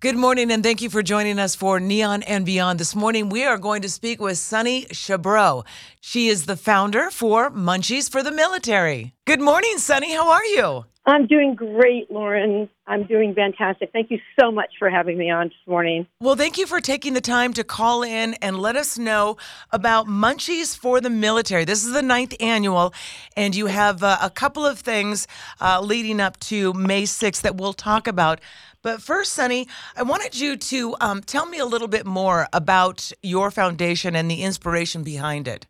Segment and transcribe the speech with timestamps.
[0.00, 2.78] Good morning, and thank you for joining us for Neon and Beyond.
[2.78, 5.66] This morning, we are going to speak with Sunny Chabreau.
[6.00, 9.12] She is the founder for Munchies for the Military.
[9.24, 10.14] Good morning, Sunny.
[10.14, 10.84] How are you?
[11.08, 12.68] I'm doing great, Lauren.
[12.86, 13.92] I'm doing fantastic.
[13.94, 16.06] Thank you so much for having me on this morning.
[16.20, 19.38] Well, thank you for taking the time to call in and let us know
[19.72, 21.64] about Munchies for the Military.
[21.64, 22.92] This is the ninth annual,
[23.38, 25.26] and you have uh, a couple of things
[25.62, 28.42] uh, leading up to May 6th that we'll talk about.
[28.82, 29.66] But first, Sunny,
[29.96, 34.30] I wanted you to um, tell me a little bit more about your foundation and
[34.30, 35.66] the inspiration behind it.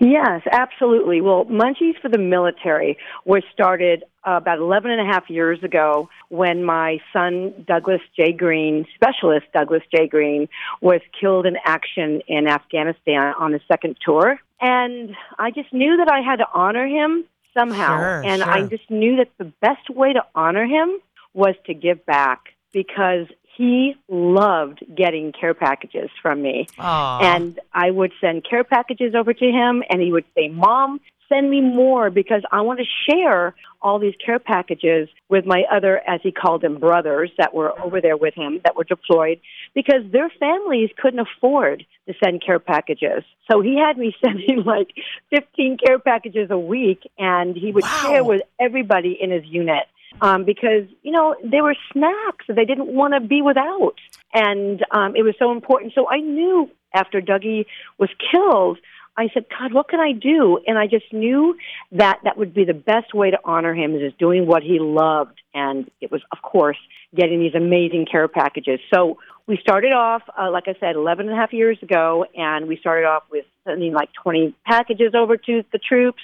[0.00, 1.20] Yes, absolutely.
[1.20, 6.08] Well, Munchies for the Military was started Uh, about 11 and a half years ago
[6.30, 8.32] when my son, Douglas J.
[8.32, 10.08] Green, specialist Douglas J.
[10.08, 10.48] Green,
[10.80, 14.40] was killed in action in Afghanistan on the second tour.
[14.60, 17.24] And I just knew that I had to honor him
[17.56, 17.98] somehow.
[17.98, 18.50] Sure, and sure.
[18.50, 20.98] I just knew that the best way to honor him
[21.32, 26.68] was to give back because he loved getting care packages from me.
[26.78, 27.18] Aw.
[27.20, 31.50] And I would send care packages over to him, and he would say, Mom, send
[31.50, 36.20] me more because I want to share all these care packages with my other, as
[36.22, 39.40] he called them, brothers that were over there with him that were deployed
[39.74, 43.22] because their families couldn't afford to send care packages.
[43.50, 44.88] So he had me sending like
[45.30, 48.08] 15 care packages a week, and he would Wow.
[48.08, 49.84] share with everybody in his unit
[50.20, 53.94] um, because you know they were snacks that they didn't want to be without,
[54.32, 55.92] and um, it was so important.
[55.94, 57.66] So I knew after Dougie
[57.98, 58.78] was killed,
[59.18, 60.58] I said, God, what can I do?
[60.66, 61.56] And I just knew
[61.92, 64.78] that that would be the best way to honor him is just doing what he
[64.78, 66.78] loved, and it was, of course,
[67.14, 68.78] getting these amazing care packages.
[68.92, 72.66] So we started off, uh, like I said, 11 and a half years ago, and
[72.66, 76.22] we started off with sending like 20 packages over to the troops,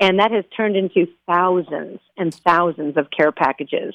[0.00, 3.94] and that has turned into thousands and thousands of care packages.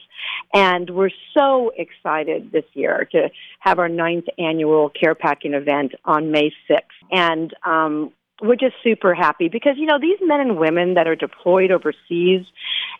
[0.53, 6.31] And we're so excited this year to have our ninth annual care packing event on
[6.31, 6.81] May 6th.
[7.11, 8.11] And um,
[8.41, 12.45] we're just super happy because, you know, these men and women that are deployed overseas,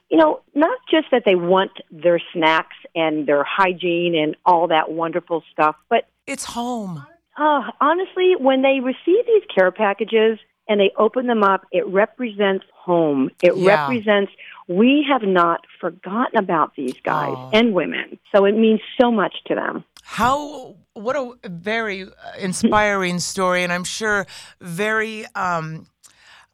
[0.10, 4.92] you know, not just that they want their snacks and their hygiene and all that
[4.92, 7.06] wonderful stuff, but It's home.
[7.38, 12.64] uh, honestly, when they receive these care packages and they open them up, it represents
[12.74, 13.32] home.
[13.42, 13.76] It Yeah.
[13.76, 14.32] represents
[14.68, 18.20] we have not forgotten about these guys and women.
[18.34, 19.84] So it means so much to them.
[20.04, 22.08] How, what a very uh,
[22.40, 24.28] inspiring story, and I'm sure
[24.62, 25.88] very um,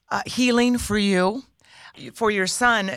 [0.10, 1.44] uh, healing for you,
[2.14, 2.90] for your son.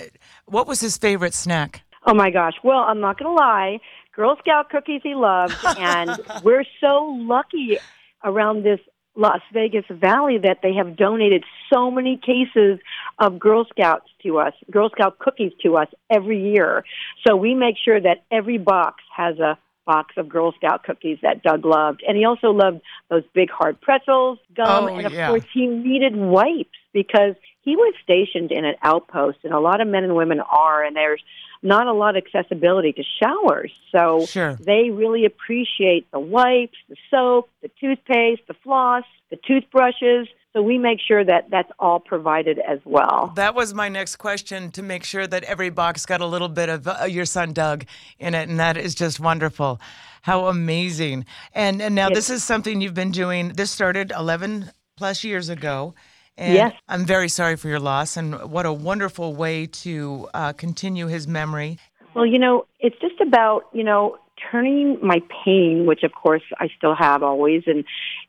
[0.47, 1.83] What was his favorite snack?
[2.07, 2.55] Oh my gosh.
[2.63, 3.81] Well, I'm not going to lie.
[4.15, 5.65] Girl Scout cookies he loved.
[5.77, 7.79] And we're so lucky
[8.25, 8.81] around this
[9.19, 12.79] Las Vegas Valley that they have donated so many cases
[13.19, 16.85] of Girl Scouts to us, Girl Scout cookies to us every year.
[17.27, 19.59] So we make sure that every box has a
[19.89, 22.05] box of Girl Scout cookies that Doug loved.
[22.07, 25.29] And he also loved those big hard pretzels, gum, Oh, and of yeah.
[25.29, 29.89] course he needed wipes because he was stationed in an outpost and a lot of
[29.89, 31.23] men and women are and there's
[31.63, 33.73] not a lot of accessibility to showers.
[33.91, 34.55] So Sure.
[34.61, 40.29] they really appreciate the wipes, the soap, the toothpaste, the floss, the toothbrushes.
[40.55, 43.33] So we make sure that that's all provided as well.
[43.37, 46.69] That was my next question to make sure that every box got a little bit
[46.71, 47.85] of uh, your son Doug
[48.19, 49.79] in it, and that is just wonderful.
[50.23, 51.27] How amazing!
[51.55, 53.51] And and now It- this is something you've been doing.
[53.51, 55.95] This started 11 plus years ago.
[56.37, 56.73] And Yes.
[56.89, 61.27] I'm very sorry for your loss, and what a wonderful way to uh, continue his
[61.27, 61.79] memory.
[62.15, 64.17] Well, you know, it's just about, you know,
[64.51, 67.85] turning my pain, which of course I still have always, and,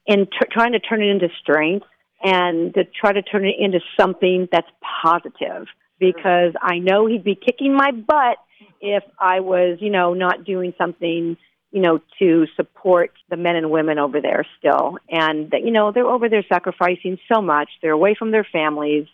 [0.08, 1.85] and t- trying to turn it into strength
[2.24, 4.68] and to try to turn it into something that's
[5.03, 5.68] positive
[6.00, 8.38] because I know he'd be kicking my butt
[8.81, 11.38] if I was, you know, not doing something,
[11.72, 14.97] you know, to support the men and women over there still.
[15.09, 17.69] And, that, you know, they're over there sacrificing so much.
[17.81, 19.08] They're away from their families.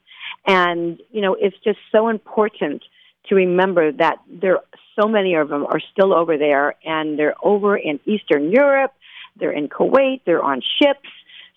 [0.46, 2.84] And, you know, it's just so important
[3.28, 4.60] to remember that there
[5.00, 8.94] so many of them are still over there and they're over in Eastern Europe,
[9.38, 11.10] they're in Kuwait, they're on ships.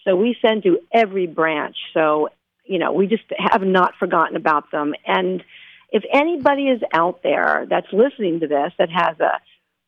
[0.09, 1.77] So we send to every branch.
[1.93, 2.31] So,
[2.65, 4.95] you know, we just have not forgotten about them.
[5.07, 5.45] And
[5.91, 9.41] if anybody is out there that's listening to this that has a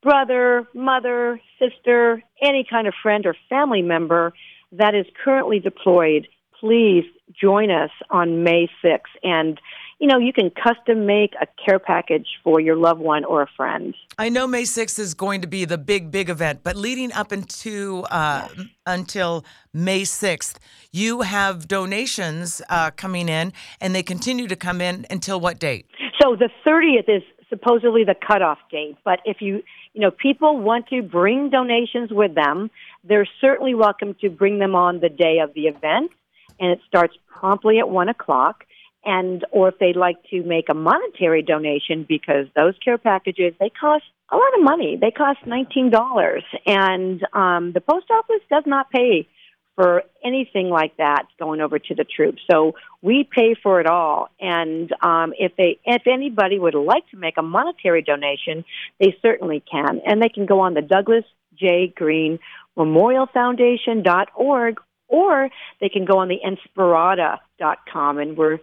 [0.02, 4.34] brother, mother, sister, any kind of friend or family member
[4.72, 6.28] that is currently deployed,
[6.58, 7.04] please
[7.40, 9.00] join us on May 6th.
[9.22, 9.58] And,
[10.00, 13.46] you know, you can custom make a care package for your loved one or a
[13.56, 13.94] friend.
[14.18, 17.32] I know May 6th is going to be the big, big event, but leading up
[17.32, 18.48] into uh,
[18.86, 19.44] until
[19.74, 20.56] May 6th,
[20.90, 25.86] you have donations uh, coming in, and they continue to come in until what date?
[26.20, 29.62] So the 30th is supposedly the cutoff date, but if you
[29.92, 32.70] you know, people want to bring donations with them.
[33.02, 36.12] They're certainly welcome to bring them on the day of the event,
[36.60, 38.64] and it starts promptly at one o'clock.
[39.04, 43.70] And or if they'd like to make a monetary donation because those care packages they
[43.70, 44.98] cost a lot of money.
[45.00, 49.26] They cost nineteen dollars, and um, the post office does not pay
[49.74, 52.42] for anything like that going over to the troops.
[52.50, 54.28] So we pay for it all.
[54.38, 58.64] And um, if they, if anybody would like to make a monetary donation,
[58.98, 61.24] they certainly can, and they can go on the Douglas
[61.58, 61.92] J.
[61.96, 62.38] Green
[62.76, 65.48] Memorial Foundation dot org, or
[65.80, 68.58] they can go on the inspirada dot com And we're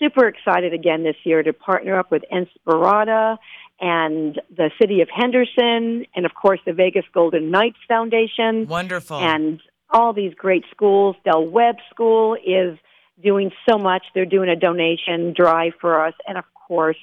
[0.00, 3.36] super excited again this year to partner up with Inspirada
[3.80, 8.66] and the city of Henderson, and of course the Vegas Golden Knights Foundation.
[8.66, 9.18] Wonderful.
[9.18, 9.62] And
[9.92, 11.16] all these great schools.
[11.24, 12.78] Del Webb School is
[13.22, 14.02] doing so much.
[14.14, 16.14] They're doing a donation drive for us.
[16.26, 16.96] And of course,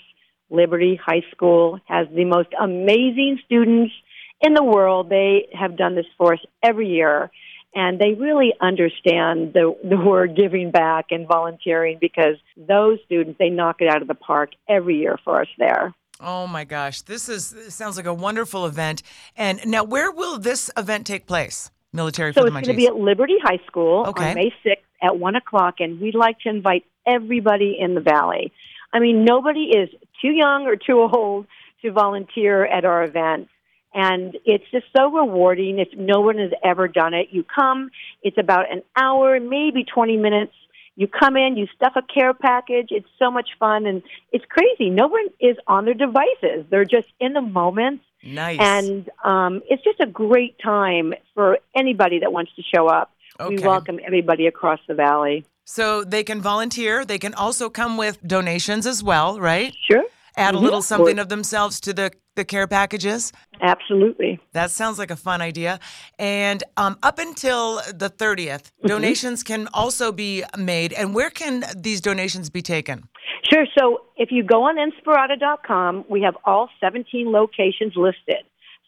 [0.49, 3.94] Liberty High School has the most amazing students
[4.41, 5.09] in the world.
[5.09, 7.29] They have done this for us every year.
[7.75, 13.50] And they really understand the, the word giving back and volunteering because those students, they
[13.50, 15.94] knock it out of the park every year for us there.
[16.19, 19.04] Oh my gosh, this is this sounds like a wonderful event.
[19.36, 21.69] And now, where will this event take place?
[21.94, 24.30] Military so for it's going to be at Liberty High School Okay.
[24.30, 28.52] on May 6th at 1 o'clock, and we'd like to invite everybody in the Valley.
[28.92, 29.90] I mean, nobody is
[30.22, 31.46] too young or too old
[31.84, 33.48] to volunteer at our event.
[33.97, 37.29] And it's just so rewarding if no one has ever done it.
[37.31, 37.89] You come,
[38.21, 40.53] it's about an hour, maybe 20 minutes.
[40.95, 42.89] You come in, you stuff a care package.
[42.91, 44.91] It's so much fun, and it's crazy.
[44.91, 46.65] No one is on their devices.
[46.69, 48.01] They're just in the moment.
[48.23, 48.59] nice.
[48.61, 53.11] And um, it's just a great time for anybody that wants to show up.
[53.49, 55.45] We welcome everybody across the valley.
[55.65, 57.03] so they can volunteer.
[57.03, 59.73] They can also come with donations as well, right?
[59.89, 60.03] Sure.
[60.38, 60.62] Add a Mhm.
[60.62, 63.34] little something of themselves to the the care packages.
[63.62, 64.39] Absolutely.
[64.54, 65.80] That sounds like a fun idea.
[66.19, 68.88] And um, up until the 30th, Mm-hmm.
[68.88, 70.94] donations can also be made.
[70.94, 73.10] And where can these donations be taken?
[73.51, 73.66] Sure.
[73.78, 78.44] So if you go on Inspirada.com, we have all 17 locations listed.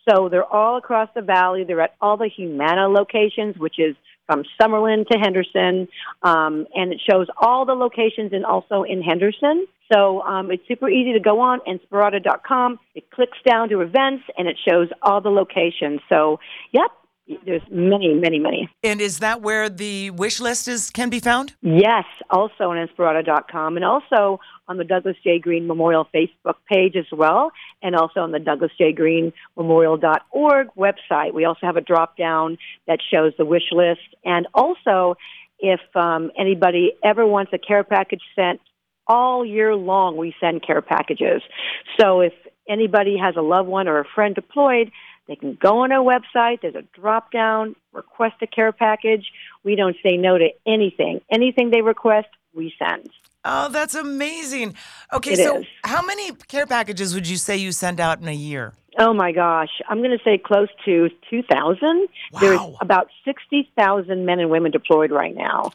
[0.08, 1.64] So they're all across the valley.
[1.64, 3.96] They're at all the Humana locations, which is
[4.30, 5.88] from Summerlin to Henderson,
[6.22, 9.66] um, and it shows all the locations and also in Henderson.
[9.92, 12.80] So um, it's super easy to go on Inspirada.com.
[12.94, 16.00] It clicks down to events and it shows all the locations.
[16.10, 16.40] So,
[16.72, 16.92] yep,
[17.44, 18.70] there's many, many, many.
[18.84, 21.56] And is that where the wish list is can be found?
[21.62, 25.40] Yes, also on Inspirada.com and also on the Douglas J.
[25.40, 27.52] Green Memorial Facebook page as well,
[27.82, 28.94] and also on the Douglas J.
[28.94, 31.34] Green Memorial.org website.
[31.34, 32.58] We also have a drop down
[32.88, 34.16] that shows the wish list.
[34.24, 35.16] And also,
[35.60, 38.62] if um, anybody ever wants a care package sent
[39.08, 41.42] all year long, we send care packages.
[42.00, 42.34] So if
[42.70, 44.92] anybody has a loved one or a friend deployed,
[45.28, 46.62] they can go on our website.
[46.62, 49.26] There's a drop down, request a care package.
[49.64, 51.22] We don't say no to anything.
[51.32, 53.10] Anything they request, we send.
[53.52, 54.76] Oh, that's amazing.
[55.12, 55.66] Okay, It so is.
[55.84, 58.74] how many care packages would you say you send out in a year?
[59.00, 62.08] Oh my gosh, I'm going to say close to 2,000.
[62.40, 65.72] There's about 60,000 men and women deployed right now.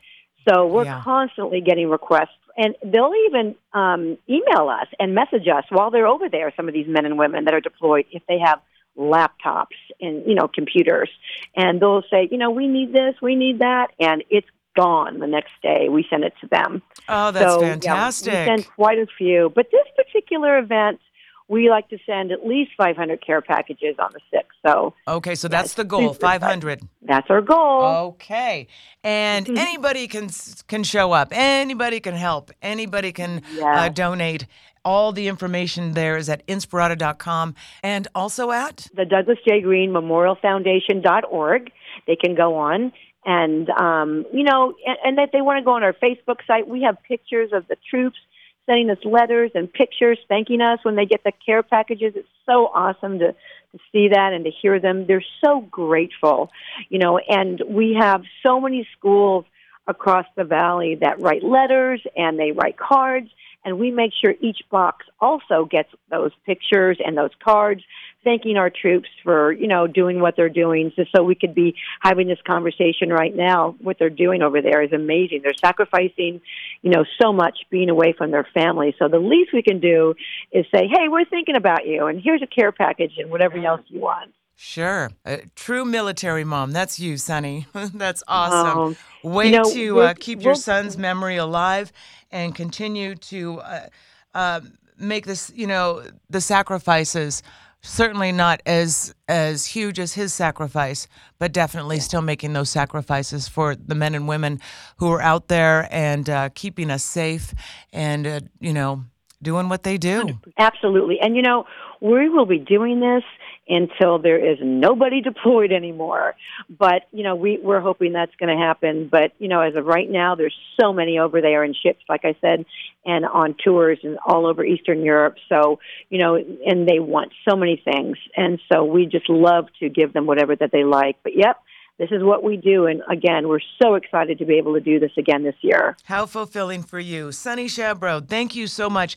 [0.49, 1.00] So we're Yeah.
[1.03, 6.29] constantly getting requests, and they'll even um, email us and message us while they're over
[6.29, 6.53] there.
[6.56, 8.61] Some of these men and women that are deployed, if they have
[8.97, 11.09] laptops and you know computers,
[11.56, 15.26] and they'll say, you know, we need this, we need that, and it's gone the
[15.26, 15.88] next day.
[15.88, 16.82] We send it to them.
[17.08, 18.32] Oh, that's so, yeah, fantastic.
[18.32, 19.50] we send quite a few.
[19.54, 21.00] But this particular event,
[21.48, 24.44] we like to send at least 500 care packages on the 6th.
[24.66, 26.40] So okay, so that's it's the goal, super exciting.
[26.40, 26.81] 500.
[27.02, 27.82] that's our goal.
[28.14, 28.66] Okay.
[29.02, 29.58] And Mm-hmm.
[29.58, 30.31] anybody can
[30.69, 31.28] can show up.
[31.32, 32.50] Anybody can help.
[32.62, 34.46] Anybody can uh, donate.
[34.86, 39.60] All the information there is at inspirada.com and also at The Douglas J.
[39.62, 41.70] Green Memorial Foundation.org.
[42.06, 42.93] They can go on.
[43.26, 46.69] And, um, you know, and, and that they want to go on our Facebook site.
[46.69, 48.19] We have pictures of the troops
[48.66, 52.14] sending us letters and pictures thanking us when they get the care packages.
[52.16, 55.06] It's so awesome to, to see that and to hear them.
[55.06, 56.50] They're so grateful,
[56.88, 59.44] you know, and we have so many schools
[59.86, 63.28] across the valley that write letters and they write cards
[63.65, 67.83] and we make sure each box also gets those pictures and those cards
[68.23, 70.93] thanking our troops for you know doing what they're doing.
[70.97, 73.77] Just so we could be having this conversation right now.
[73.81, 75.41] What they're doing over there is amazing.
[75.43, 76.41] They're sacrificing
[76.83, 78.94] you know so much being away from their family.
[78.99, 80.15] So the least we can do
[80.53, 83.83] is say hey we're thinking about you and here's a care package and whatever else
[83.89, 85.11] you want Sure.
[85.25, 86.70] A true military mom.
[86.70, 87.67] That's you, Sunny.
[87.94, 88.79] That's awesome.
[88.79, 91.93] Um, Way you know, to uh, keep your son's memory alive
[92.31, 93.87] and continue to uh,
[94.34, 94.61] uh,
[94.99, 97.43] make this, you know, the sacrifices
[97.84, 101.06] certainly not as as huge as his sacrifice,
[101.39, 104.61] but definitely still making those sacrifices for the men and women
[104.96, 107.55] who are out there and uh, keeping us safe
[107.93, 109.05] and uh, you know
[109.43, 110.39] doing what they do.
[110.58, 111.67] Absolutely, and you know
[112.05, 113.23] we will be doing this
[113.67, 116.34] until there is nobody deployed anymore.
[116.69, 119.08] But, you know, we, we're hoping that's going to happen.
[119.11, 122.27] But, you know, as of right now, there's so many over there in ships, like
[122.27, 122.67] I said,
[123.06, 125.37] and on tours and all over Eastern Europe.
[125.49, 125.81] So,
[126.11, 128.19] you know, and they want so many things.
[128.37, 131.17] And so we just love to give them whatever that they like.
[131.23, 131.56] But, yep
[131.96, 132.87] this is what we do.
[132.87, 135.96] And again, we're so excited to be able to do this again this year.
[136.03, 137.31] How fulfilling for you.
[137.31, 139.17] Sunny Shabro, thank you so much.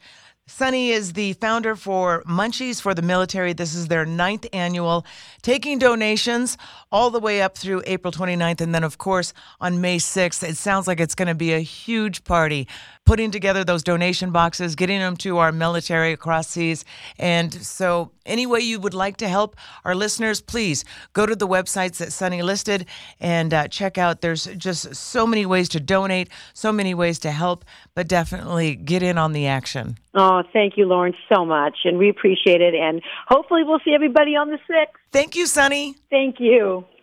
[0.50, 3.52] Sunny is the founder for Munchies for the Military.
[3.52, 5.06] This is their ninth annual,
[5.42, 6.58] taking donations
[6.90, 8.62] all the way up through April 29th.
[8.62, 11.60] And then, of course, on May 6th, it sounds like it's going to be a
[11.60, 12.66] huge party.
[13.08, 16.84] Putting together those donation boxes, getting them to our military across seas.
[17.18, 20.84] And so, any way you would like to help our listeners, please
[21.14, 22.86] go to the websites that Sunny listed
[23.22, 24.20] and uh, check out.
[24.20, 27.64] There's just so many ways to donate, so many ways to help,
[27.96, 29.98] but definitely get in on the action.
[30.14, 31.78] Oh, thank you, Lauren, so much.
[31.86, 32.76] And we appreciate it.
[32.76, 34.88] And hopefully, we'll see everybody on the 6th.
[35.14, 35.96] Thank you, Sunny.
[36.10, 36.84] Thank you.